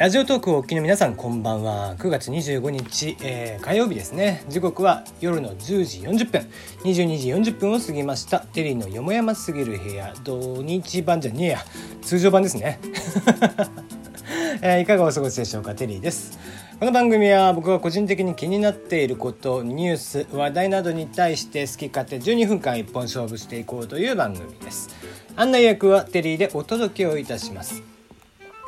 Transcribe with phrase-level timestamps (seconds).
[0.00, 1.94] ラジオトークをお聞きの皆さんこんばんは。
[1.98, 4.42] 9月25日、えー、火曜日ですね。
[4.48, 6.50] 時刻は夜の10時40分。
[6.84, 8.40] 22時40分を過ぎました。
[8.40, 10.14] テリーのよもやますぎる部屋。
[10.24, 11.58] 土日版じゃねえや。
[12.00, 12.80] 通常版ですね、
[14.62, 15.74] えー、いかがお過ごしでしょうか？
[15.74, 16.38] テリーです。
[16.78, 24.88] この番組は僕が個人的に気になっていることニュース話題などに対して好き勝手12分間一本勝負していこうという番組です。
[25.36, 27.99] 案内役はテリーでお届けをいたします。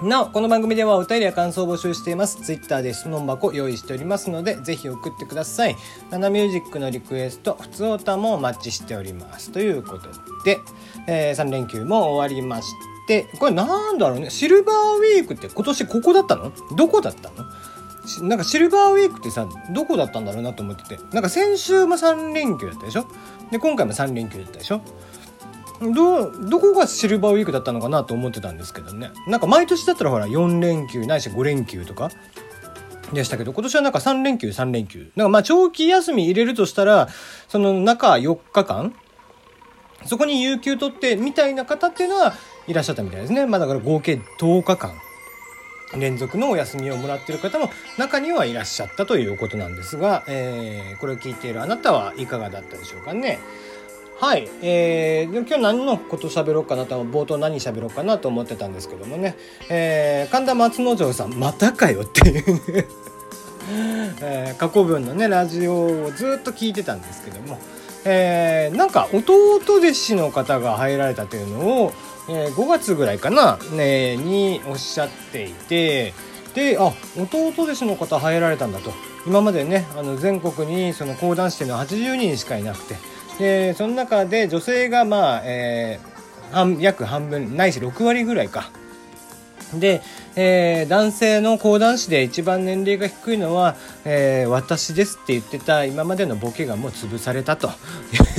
[0.03, 2.43] なお、この番組ではお便りや感想を募集しています。
[2.43, 5.77] ツイッターで質問箱用意しておりますので、ぜひ送ってください。
[6.11, 9.53] ナナミュージックのリクエスト、普通歌もお待ちしております。
[9.53, 10.09] ということ
[10.45, 10.59] で、
[11.07, 12.73] えー、3連休も終わりまし
[13.07, 16.53] て、これなんだろうね、シルバーウィークって今年ここだったの？
[16.75, 18.27] どこだったの？
[18.29, 20.99] なんかシルバーウィークってさ、どこだったんだろうなと思ってて。
[21.13, 23.07] なんか先週も3連休だったでしょ？
[23.53, 24.81] で、今回も3連休だったでしょ？
[25.95, 29.11] どどこがシルバーウィークだったのかなと思ってたんですけどね。
[29.27, 32.11] なんか毎年だったらほら4連休ないし5連休とか。
[33.13, 35.11] でしたけど今年はなんか3連休3連休。
[35.17, 37.09] なんかまあ長期休み入れるとしたら
[37.49, 38.95] その中4日間
[40.07, 42.35] そこに有給取ってみたいな方っていうのは
[42.67, 43.47] いらっしゃったみたいですね。
[43.47, 44.95] まあだから合計10日間
[45.99, 53.39] 連続のお休みをもらってる方も中にはいらっしゃったということなんですが、えー、これを聞いているあなたはいかがだったでしょうかね。
[54.23, 59.35] はい、えー、今日何のこと喋ろうかなと冒頭何喋ろうかなと思ってたんですけどもね、
[59.69, 62.55] えー、神田松之丞さんまたかよっていう。
[62.55, 62.87] ね
[64.23, 67.59] えー、過去分のねラジオをずっと聞いてたんですけども、
[68.05, 71.93] えー、なんか弟弟子の方が入られたというのを、
[72.29, 76.15] えー、5月ぐらいかな、ね、におっしゃっていて。
[76.55, 78.93] であ弟弟子の方入られたんだと。
[79.27, 83.12] 今までねあの全国にその講談師っていうのは80人しかいなくて。
[83.39, 88.71] でその中で女性がまあ、えー、半約半分ないし6割ぐらいか。
[89.79, 90.03] で、
[90.37, 97.71] えー、男性の講談師で一番年齢が低いのは、えー、私ですって言ってた今までのボケがもう潰されたと。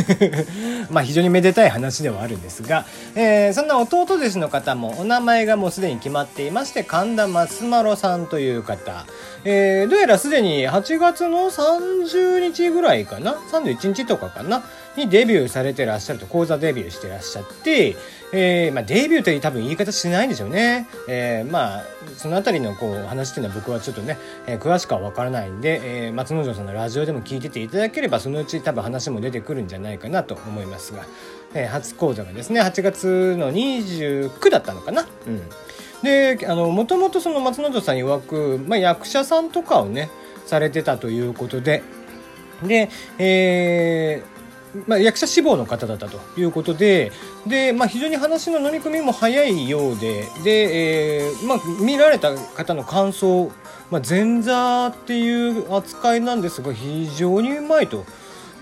[0.89, 9.05] まあ非常にめでたい話ではあるんですが、えー、そんな弟弟子の方もお名前がもうすでに決まっていまして神田松丸さんという方、
[9.43, 14.63] えー、どうやらすでに8月の30日ぐらいかな？31日とかかな？
[14.97, 17.95] にデビューされてらっしゃると講座デビューしてらっしゃって、
[18.31, 20.87] えーまあ、デビューという多分言い方しないんでしょうね。
[21.07, 21.83] えー、まあ
[22.17, 24.17] その辺りのこう話っていうのは僕はちょっとね、
[24.47, 31.05] えー、詳しくは分からないんで、えー、松之丞さんのラジオでも聞いてていただければそのうち多分話も出てくるんじゃないかなと思いますが、
[31.53, 35.05] えー、初講座がですね8月の29だったのかな。
[35.27, 35.41] うん
[36.03, 40.09] であのもともとその松之丞さん曰く、まあ、役者さんとかをね
[40.45, 41.81] されてたということで
[42.61, 44.32] で、えー
[44.87, 47.11] まあ、役者志望の方だったということで
[47.45, 53.51] で、まあ、非常に話の飲み込みも早いようでで、えーまあ、見られた方の感想、
[53.91, 58.05] まあ、前座っていう扱いなんですが非常にうまいと。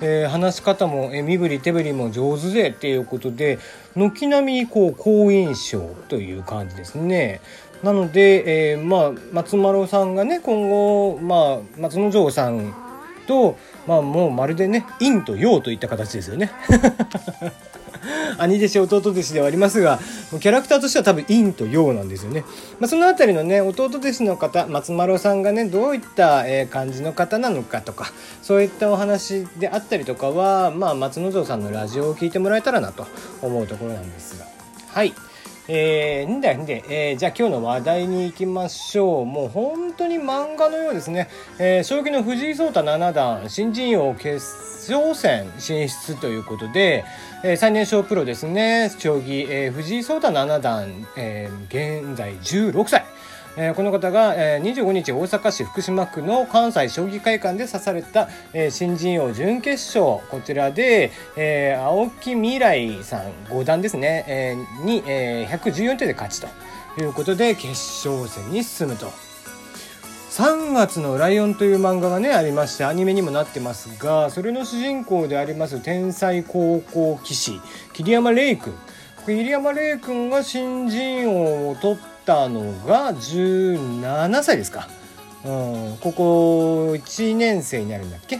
[0.03, 3.59] えー、話し方も、えー、身振り手振りも上手でっていうことで
[3.95, 5.79] 軒並みこう好印象
[6.09, 7.39] という感じですね。
[7.83, 12.73] なので、えー、まあ松丸さんがね今後、まあ、松之丞さん
[13.21, 16.51] と、まあ、もうまるでね陰と陽といった形ですよね。
[18.39, 19.99] 兄弟子弟弟子ではありますが
[20.39, 22.43] キャラクターとしては多分陰と陽なんですよね、
[22.79, 28.11] まあ、その辺りのね弟弟子の方松丸さんがねどういった、え感じの方なのかとか
[28.41, 33.05] そういったお話であったりとかは、まあ、松之丞さんのラジオを聞いてもらえたらなと
[33.41, 34.45] 思うところなんですが
[34.87, 35.13] はい。
[35.67, 39.25] えー、んだんで、えー、じゃあ今日の話題に行きましょう。
[39.25, 41.29] もう本当に漫画のようですね。
[41.59, 44.33] えー、将棋の藤井聡太七段、新人王決
[44.91, 47.05] 勝戦進出ということで、
[47.43, 53.05] えー、最年少プロですね、将棋、えー、藤井聡太七段、えー、現在16歳。
[53.57, 66.47] えー、この方が、えー、25日大阪市福島区の関西将棋会館で指された、えー、新人王準決勝こちらで、えー、青木未来さん五段ですね、えー、に、えー、114手で勝ちと
[67.01, 69.11] いうことで決勝戦に進むと。
[70.31, 77.59] 3月の「ライオン」という漫画がねありましてアニメにもなってますがそれの主人公であります天才高校棋士
[77.91, 78.73] 桐山玲君
[79.25, 84.87] 桐山玲君が新人王を取ったのが17歳ですか、
[85.45, 88.39] うん、ここ1年生になるんだっけ？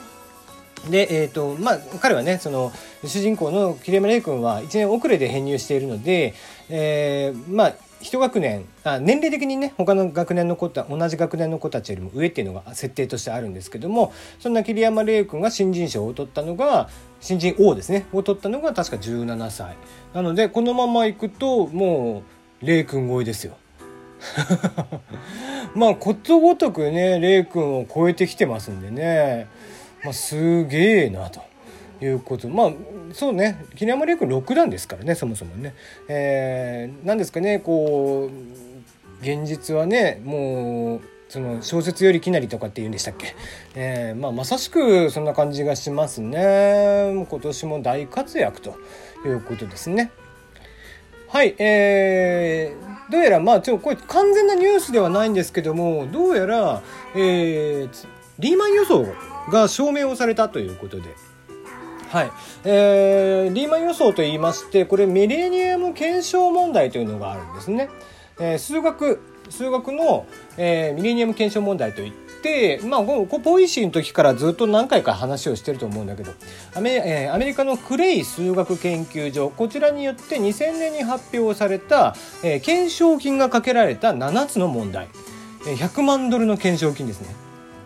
[0.90, 2.72] で、えっ、ー、と、まあ、彼はね、その、
[3.06, 6.34] 主人公の桐山玲君は1年遅れで編入しているので、
[6.70, 16.90] えー、まあ、一学年あ年齢的にね他の学年の子と同じ学年の子たちよりも上っていうのが設定としてあるんですけどもそんな桐山玲君が新人賞を取ったのが
[17.20, 18.08] 新人王ですね。
[18.12, 19.76] を取ったのが確か17歳。
[20.14, 22.24] なのでこのままいくとも
[22.62, 23.56] う玲君超えですよ。
[25.76, 29.48] まあことごとくねレイ君を超えてきてますんでね、
[30.04, 31.42] まあ、すげえなと。
[32.04, 32.72] いうことまあ
[33.14, 35.74] そうね桐山礼君6段ですからねそもそもね。
[36.08, 43.36] えー、なんですかねこう現実はねもうその小説よりきなりとかって言うんでしたっけ、
[43.76, 48.76] えー、まあ、まさしくそんな感じがしますね今年も大活躍と
[49.26, 50.12] いうことですね。
[51.30, 56.82] はい、えー、どうやら、まあ、ちょ、これ完全なニュースではないんですけども、どうやら、
[57.14, 58.08] えー、
[58.40, 59.06] リーマン予想
[59.52, 61.04] が証明をされたということで、
[62.10, 62.32] はい。
[62.64, 67.90] えー、リーマン予想と言いまして、これミレニアム検証問題というのがあるんですね。
[68.40, 70.26] えー、数学、数学の、
[70.58, 76.32] えー、ミレニアム検証問題といって、まあ、こポイシーの時からずっと何回か話をしてると思うんだけど
[76.76, 85.08] アメ,、えー、アメリカのクレイ数学研究所こちらによって2000年に発表された、えー、懸賞金がかけられた7つの問題、
[85.68, 87.36] えー、100万ドルの懸賞金ですね。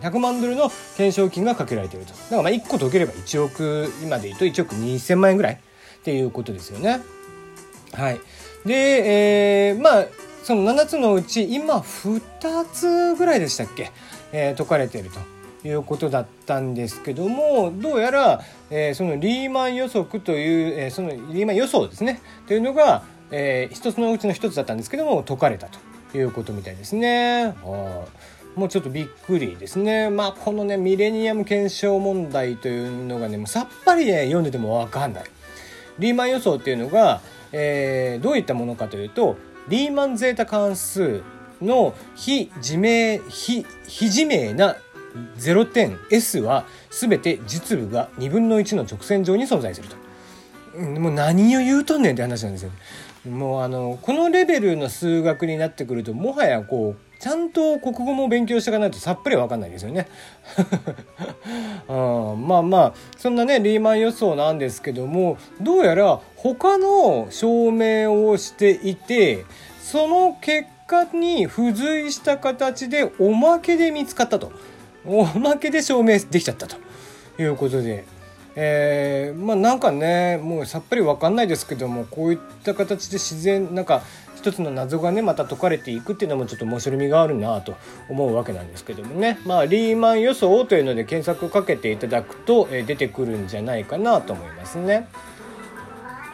[0.01, 2.13] 100万ドルの懸賞金がかけられていると。
[2.13, 5.57] だからまあ1個解ければ1億今で言うと1億2000万円ぐらいっ
[6.03, 7.01] ていうことですよね。
[7.93, 8.19] はい。
[8.65, 10.05] で、えー、まあ
[10.45, 13.91] その7つのうち今2つぐらいでしたっけ、
[14.31, 15.09] えー、解かれている
[15.63, 23.01] ということだったんですけどもどうやら、えー、そのリーマン予測という、えー、そのリーマン予想ですねというのが、
[23.31, 25.67] えー、一つのうちの一つだったんですけども解かれた
[26.11, 27.55] ということみたいですね。
[27.63, 28.05] は
[28.55, 30.11] もうちょっとびっくりですね。
[30.11, 35.23] まあこのねミレニアム検証問題というのがねもうさっぱりね読んでても分かんない。
[35.97, 37.21] リーマン予想っていうのが、
[37.51, 41.21] えー、どういったものかというとリーマンゼータ関数
[41.61, 44.75] の非自明非非自明な
[45.37, 49.95] 0点 S は全て実部が2分の1の直線上に存在すると。
[50.77, 52.71] もう何を言うとんねんって話なんですよ。
[53.29, 60.05] もうあのこのレベルの数学になってくるともはやこうちゃんと国語も勉強していかないとさっぱり分かんないですよね。
[61.87, 69.43] あ まあまあそんなねリーマン予想なんですけどもどうやら他の証明をしていて
[69.81, 74.51] その結果に付随した形でおまけで見つかったと
[75.03, 76.77] おまけで証明できちゃったと
[77.39, 78.05] いうことで。
[78.57, 84.01] えー、まあなんかねもうさっぱり分かんないですけどもこういった形で自然なんか
[84.45, 87.75] 一つの謎がねまた解かれていくっていうのもちょっと面白みがあるなと
[88.09, 95.07] 思うわけなんですけどもねまあリーマン予想というので検索かけていただくと、え出てくるんじゃないかなと思いますね。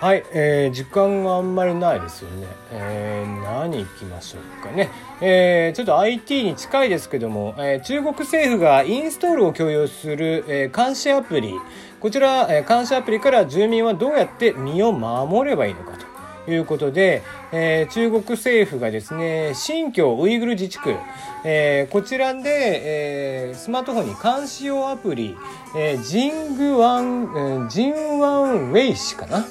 [0.01, 2.47] はい、えー、時間があんまりないですよね。
[2.73, 4.89] えー、何行きましょうかね。
[5.21, 11.53] えー、ちょっと IT に近いですけども、えー、中国政府がインストールを共有する、えー、監視アプリ、
[12.01, 16.00] こちら、えー、監視アプリから住民はどうやって身を守ればいいのかと。
[16.47, 17.21] いうことで、
[17.51, 20.95] えー、中国政府がですね、新疆ウイグル自治区、
[21.43, 25.35] えー、こちらで、えー、スマートフォンに監視用アプリ、
[25.75, 29.45] えー、ジングワン、ジンワンウェイ氏かな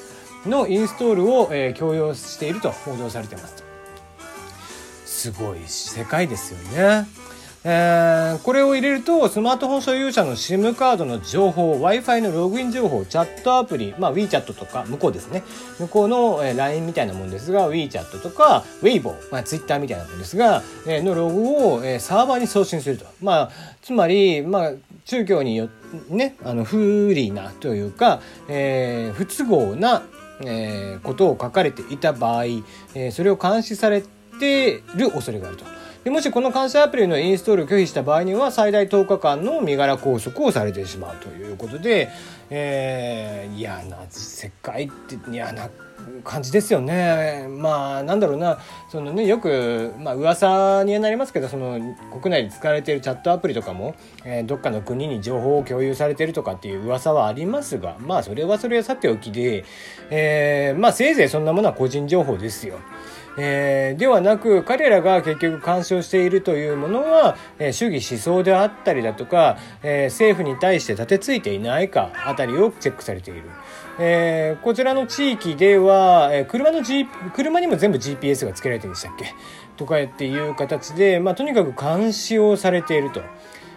[0.45, 3.63] のインストールを、えー、強要していると報道されてます。
[5.05, 7.07] すごい世界ですよね。
[7.63, 15.43] えー、これを入れるとスマートフォン所有者の SIM カードの情報 w i f i のログイン情報チャットアプリ、まあ、WeChat とか向こうですね
[15.79, 23.51] 向こうの、えー、LINE みたいなもんですが WeChat とか Weibo、まあ、Twitter みたいなもんですが、えー、のログを、えー、サーバーに送信すると、まあ、
[23.83, 24.71] つまり、まあ、
[25.05, 25.69] 中共によっ
[26.09, 30.01] ねあの不利なというか、えー、不都合な、
[30.43, 34.03] えー、ことを書かれていた場合、えー、それを監視され
[34.39, 35.80] てる恐れがあると。
[36.03, 42.09] でもしこの監視アプリのインストールを拒否した場合には最大10日間の身柄拘束をされてしまうということで、
[42.49, 45.69] えー、嫌な世界って嫌な
[46.23, 47.47] 感じですよね。
[47.47, 48.57] まあなんだろうな
[48.89, 51.79] そのねよくまあ噂にはなりますけどその
[52.19, 59.65] 国内で使われているチャットアプリとかも、えー、どっかの国に情報を共有されてるとかっていう噂はありますがまあそれはそれはさておきで、
[60.09, 62.79] えー、まあせいぜいそんなものは個人情報ですよ。
[63.37, 73.43] えー、ではなく彼らが結局干渉しているというものは、えー、主義思想であったりだとか、えー、政府に対して立てついていないかあたりをチェックされている。
[73.99, 79.25] えー、こちらの地域では、えー、車の、G、車にも全部 GPS がつけられてるんでしたっけ？
[79.77, 83.21] とかっていう形で、まあ、とにかく監視をされていると。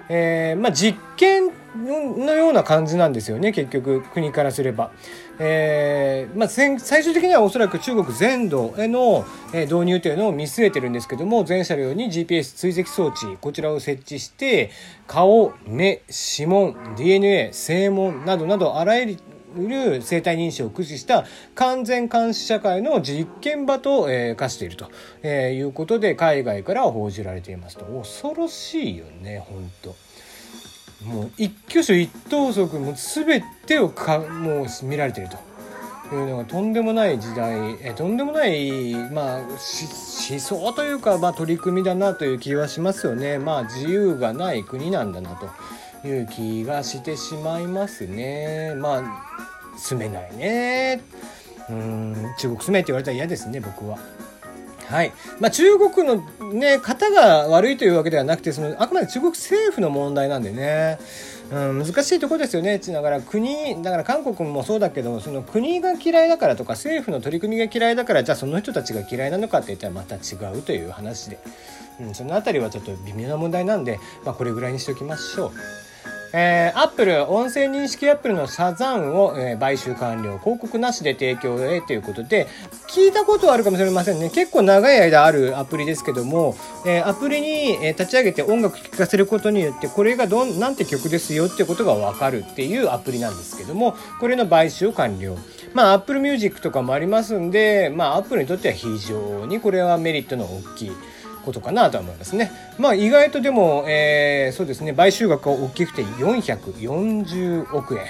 [0.09, 4.91] えー、まあ、実験のような感じなんですよね結局国からすれば。
[5.39, 14.71] えーまあ、最終的にはおそらく中国全土への導入というのを見据えてるんですけども全車両に GPS 追跡装置こちらを設置して
[15.07, 16.03] 顔目
[16.37, 19.17] 指紋 DNA 声紋などなどあらゆ
[19.57, 21.25] る生体認証を駆使した
[21.55, 24.91] 完全監視社会の実験場と、えー、化していると、
[25.23, 27.85] えー、いうことで海外から報じられていますと。
[27.85, 29.95] 恐ろしいよね本当。
[31.05, 35.37] もう一挙手一投足も全てをかもう見られてると。
[36.13, 43.39] いうのがとんでもない時代えとんでもない、まあ、思想というか、まあ、取り組みだなという気はしますよね。
[43.39, 45.31] まあ、自由がない国なんだな
[46.03, 48.75] という気がしてしまいますね。
[48.77, 49.35] まあ
[49.77, 51.03] 住めないね。
[51.71, 53.99] うん中国住めって言われたら嫌ですね僕は。
[54.89, 55.13] はい。
[55.41, 60.99] まあ、中国の、ね、方が悪いというわけではなくてそのあくまで中国政府の問題なんでね、
[61.51, 62.79] うん、難しいところですよね。
[62.79, 71.39] だから国だから韓国もそうだけどその国が嫌いだからとか政府の取り組みが嫌いだからじゃあその人たちが嫌いなのかって言ったらまた違うという話で、
[72.01, 75.84] うん、その辺りはちょっと微妙な問題なんで、まあ、これぐらいにしておきましょう。
[76.37, 82.49] えー、アップル、音声認識アップルのサザンを、えー、買収完了、広告なしで提供へということで、
[82.89, 84.31] 聞いたことはあるかもしれませんね。
[84.31, 95.37] 結構長い間あるアプリですけども、えー、アプリに、え立ち上げて音楽聴かせることによって、これがどん、なんて曲ですよっていうことがわかるっていうアプリなんですけども、これの買収を完了。
[95.73, 100.93] まあ、 Apple Music とかもありますんで、まあ、 Appleにとっては非常にこれはメリットの大きい。
[101.45, 102.51] ことかなと思いますね。
[102.79, 108.05] まあ意外とでも、えー、そうですね、買収額が大きくて440億円。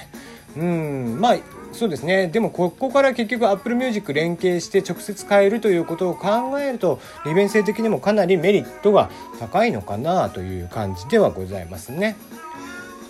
[0.56, 1.36] うん、まあ
[1.72, 2.28] そうですね。
[2.28, 9.10] でもここから結局 Apple Music 連携して直接買えるということを考えると利便性的にもかなりメリットが
[9.40, 12.16] 高いのかなという感じではございますね。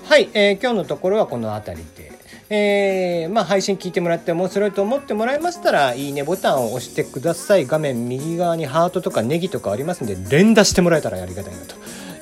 [0.05, 2.14] はい、えー、今日のところはこの辺りで。
[2.55, 7.67] えー、まあ、配信聞いてもらって面白いと思ってもらえましたら、いいねボタンを押してください。
[7.67, 11.75] 画面右側にハートとかネギとかありますんで、連打してもらえたらありがたいなと。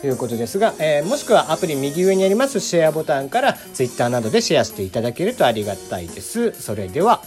[0.05, 6.51] いうことですが、えー、もしくはアプリ右上にありますシェアボタンから Twitter などでシェアしていただけるとありがたいです。
[6.61, 7.23] それでは。